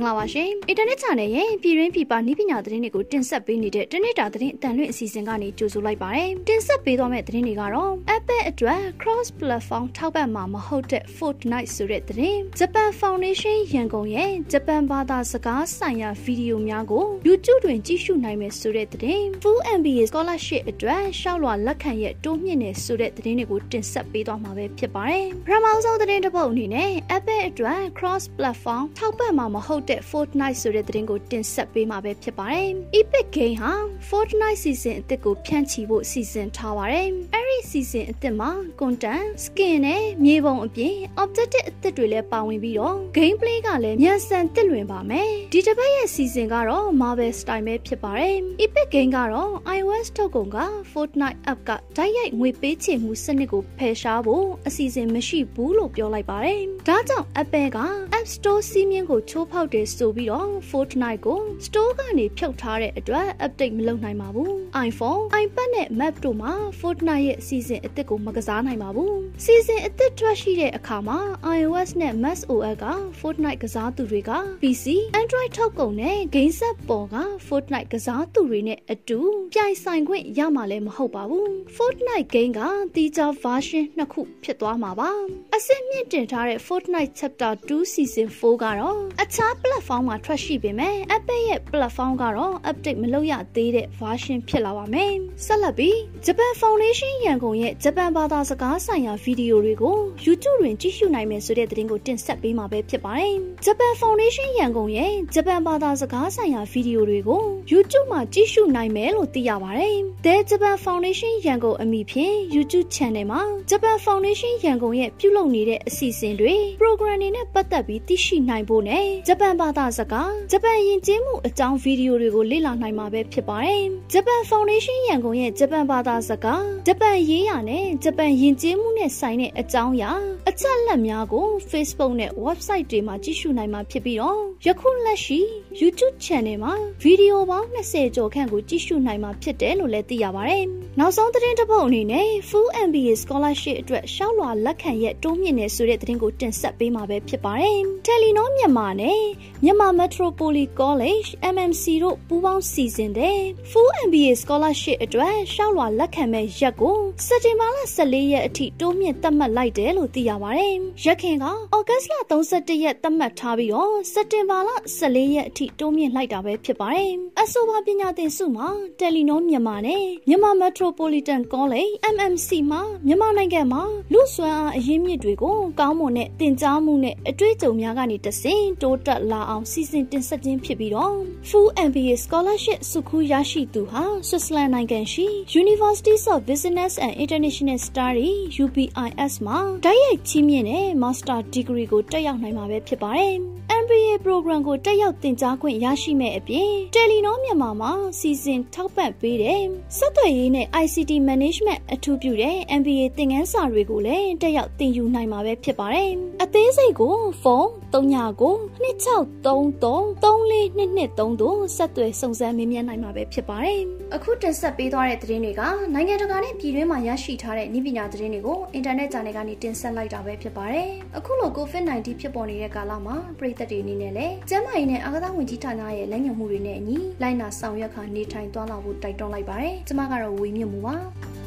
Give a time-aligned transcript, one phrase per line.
[0.00, 17.60] င်္ဂလာပါရှင်။ Internet Channel ရဲ့ပြည်တွင်းပြည်ပနည်းပညာသတင်းတွေကိုတင်ဆက်ပေးနေတဲ့တနေ့တာသတင်းအတန်လွင့်အစီအစဉ်ကနေကြိုဆိုလိုက်ပါတယ်။တင်ဆက်ပေးသွားမယ့်သတင်းတွေကတော့ Apple အတွက် cross platform ထောက်ပံ့မှာမဟုတ်တဲ့ Fortnite ဆိုတဲ့သတင်း။ Japan Foundation ရန်ကုန်ရဲ့ဂျပန်ဘာသာစကားဆိုင်ရာဗီဒီယိုများကို YouTube
[17.64, 32.68] တွင်ကြည့်ရှုနိုင်မယ်ဆိုတဲ့သတင်း။ Full MBA Scholarship အတွက်ရှောက်လွှာလက်ခံရဲ့တိုးမြင့်နေဆိုတဲ့သတင်းတွေကိုတင်ဆက်ပေးသွားမှာပဲဖြစ်ပါတယ်။ပထမဆုံးသတင်းတစ်ပုဒ်အနေနဲ့ Apple အတွက် cross platform ထောက်ပံ့မှာမဟုတ်တဲ့ Fortnite ဆိုတဲ့သတင်းကိုတင်ဆက်ပေးမှာပဲဖြစ်ပါတယ်။
[32.98, 33.72] Epic Game ဟာ
[34.08, 47.32] Fortnite season အသစ်ကိုဖြန့်ချီဖို့စီစဉ်ထားပါတယ်။အဲဒီ season အသစ်မှာ content, skin နဲ့မြေပုံအပြင် objective အသစ်တွေလည်းပါဝင်ပြီးတော့ gameplay ကလည်းမြန်ဆန်တစ်လွင်ပါမယ်။ဒီတစ်ပတ်ရဲ့ season ကတော့ Marvel
[47.40, 50.58] style ပဲဖြစ်ပါတယ်။ Epic Game ကတော့ iOS ထုတ်ကုန်က
[50.92, 57.78] Fortnite app ကတိုက်ရိုက်ငွေပေးချေမှုစနစ်ကိုဖယ်ရှားဖို့အစီအစဉ်မရှိဘူးလို့ပြောလိုက်ပါတယ်။ဒါကြောင့် Apple က
[58.18, 64.52] App Store စီးမြင်ကိုချိုးဖောက်တယ်ဆိုပြီးတော့ Fortnite ကို Store ကနေဖြုတ်ထားတဲ့အတွက် update မလုပ်နိုင်ပါဘူး။
[64.88, 69.12] iPhone, iPad နဲ့ Mac တို့မှာ Fortnite ရဲ့ season အသစ်ကိုမကစားနိုင်ပါဘူး။
[69.44, 71.18] season အသစ်ထွက်ရှိတဲ့အခါမှာ
[71.56, 72.86] iOS နဲ့ macOS က
[73.20, 74.30] Fortnite ကစားသူတွေက
[74.62, 74.84] PC,
[75.20, 79.20] Android ထုတ်ကုန်နဲ့ Game Set ပေါ်က Fortnite ကစားသူတွေနဲ့အတူ
[79.52, 82.60] ပြိုင်ဆိုင်ခွင့်ရမှာလည်းမဟုတ်ပါဘူး။ Fortnite game က
[82.94, 85.10] တီးခြား version နှစ်ခုဖြစ်သွားမှာပါ။
[85.56, 94.38] အစစ်မြင့်တင်ထားတဲ့ Fortnite Chapter 2 Season 4ကတော့အခြား platform မှာ ထွက်ရှိပေမဲ့ Apple ရဲ့ platform ကတော့ update မလုပ်ရသေးတဲ့ version
[94.48, 95.12] ဖြစ်လာပါမယ်။
[95.44, 103.34] ဆက်လက်ပြီး Japan Foundation ရန်ကုန်ရဲ့ဂျပန်ဘာသာစကားဆိုင်ရာဗီဒီယိုတွေကို YouTube တွင်ကြည့်ရှုနိုင်မယ်ဆိုတဲ့သတင်းကိုတင်ဆက်ပေးမှာပဲဖြစ်ပါတယ်။
[103.66, 116.54] Japan Foundation ရန်ကုန်ရဲ့ဂျပန်ဘာသာစကားဆိုင်ရာဗီဒီယိုတွေကို YouTube မှာကြည့်ရှုနိုင်မယ်လို့သိရပါတယ်။ The Japan Foundation ရန်ကုန်အမည်ဖြင့် YouTube Channel မှာ Japan Foundation ရန်ကုန်ရဲ့ပြုလုပ်နေတဲ့အစီအစဉ်တွေ
[116.80, 123.82] program တွေနဲ့ပတ်သက်ပြီးသိရှိနိုင်ဖို့နဲ့ဂျပန်ဘာသာစကားဂျပန်ယဉ်ကျေးမှုအကြောင်းဗီဒီယိုတွေကိုလေ့လာနိုင်မှာပဲဖြစ်ပါတယ်။
[124.12, 130.10] Japan Foundation ရန်ကုန်ရဲ့ဂျပန်ဘာသာစကားဂျပန်ရေးရာနဲ့ဂျပန်ယဉ်ကျေးမှုနဲ့ဆိုင်တဲ့အကြောင်းအရာ
[130.48, 135.40] အချက်အလက်များကို Facebook နဲ့ website တွေမှာကြည့်ရှုနိုင်မှာဖြစ်ပြီးတော့ယခုလက်ရှိ
[135.80, 136.72] YouTube Channel မှာ
[137.02, 140.64] ဗီဒီယိုပေါင်း20ကျော်ခန့်ကိုကြည့်ရှုနိုင်မှာဖြစ်တယ်လို့လည်းသိရပါတယ်။
[140.98, 149.20] နောက်ဆုံးသတင်းတစ်ပုဒ်အနေနဲ့ Full MBA Scholarship အတွက်ရှောက်လွှာလက်ခံရက်တိုးမြင့်နေဆိုတဲ့သတင်းကိုတင်ဆက်ပေးမှာပဲဖြစ်ပါတယ်။ Telenor မြန်မာနဲ့
[149.64, 153.38] မြန်မာ Metropolis College MMC တို့ပူးပေါင်းစီစဉ်တဲ့
[153.70, 156.96] Full MBA Scholarship အတွက်ရှောက်လွှာလက်ခံမဲ့ရက်ကို
[157.26, 160.74] စက်တင်ဘာလ14ရက်အထိတိုးမြင့်သတ်မှတ်လိုက်တယ်လို့သိရပါတယ်။
[161.04, 161.44] ရက်ခင်က
[161.74, 168.68] ဩဂတ်လ31ရက်သတ်မှတ်ထားပြီးတော့စက်တင်ဘာလ14ရက်အထိတိုးမြင့်လိုက်တာပဲဖြစ်ပါတယ်။အဆိုပါပညာသင်စုမှာ
[169.00, 181.14] Telenor မြန်မာနဲ့မြန်မာ Metropolitan College MMC မှာမြန်မာနိုင်ငံမှာလူစွမ်းအားအရင်းမြစ်တွေကိုကောင်းမွန်တဲ့သင်ကြားမှုနဲ့အတွေ့အကြုံများကနေတဆင့်တိုးတက်လာအောင်စီစဉ်တင်ဆက်ခြင်းဖြစ်ပြီးတော့
[181.48, 185.26] Full MBA Scholarship စုခူးရရှိသူဟာ Switzerland နိုင်ငံရှိ
[185.62, 193.34] Universities of Business and International Studies UBIS မှာတိုက်ရိုက်ချီးမြှင့်တဲ့ Master Degree ကိုတက်ရောက်နိုင်မှာပဲဖြစ်ပါတယ်။
[193.82, 199.62] MBA program ကိုတက်ရောက်သင်ကြားခွင့်ရရှိမဲ့အပြင် Telenor မြန်မာမှာစီစဉ်ထောက်ပံ့ပေးတဲ့
[199.98, 206.10] စက်သွယ်ရေးနဲ့ ICT Management အထူးပြုတဲ့ MBA သင်ခန်းစာတွေကိုလည်းတက်ရောက်သင်ယူနိုင်မှာပဲဖြစ်ပါတယ်။
[206.42, 208.40] အသေးစိတ်ကိုဖုန်း39
[208.80, 213.80] 2633 3422တို့ဆက်သွယ်စုံစမ်းမေးမြန်းနိုင်မှာပဲဖြစ်ပါတယ်။
[214.14, 215.62] အခုတင်ဆက်ပေးသွားတဲ့သတင်းတွေက
[215.94, 230.96] နိုင်ငံတကာနဲ့ပြည်တွင်းမှာရရှိထားတဲ့ဤပညာသတင်းတွေကိုအင်တာနက် channel ကနေတင်ဆက်လိုက်တာပဲဖြစ်ပါတယ်။အခုလို COVID-19 ဖြစ်ပေါ်နေတဲ့ကာလမှာပြည်သက်တွေအနေနဲ့လည်းကျန်းမာရေးနဲ့အာသာဝင်ကြီးဌာနရဲ့လက်ညှိုးမှုတွေနဲ့အညီလိုက်နာဆောင်ရွက်ခါနေထိုင်သွားလာဖို့တိုက်တွန်းလိုက်ပါတယ်။ကျွန်မကတော့ဝေမြင့်မှုပါ။